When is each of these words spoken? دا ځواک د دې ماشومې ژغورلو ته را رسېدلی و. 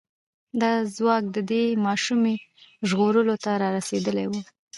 دا 0.61 0.73
ځواک 0.95 1.23
د 1.35 1.37
دې 1.51 1.63
ماشومې 1.85 2.35
ژغورلو 2.89 3.35
ته 3.43 3.51
را 3.61 3.69
رسېدلی 3.77 4.25
و. 4.29 4.33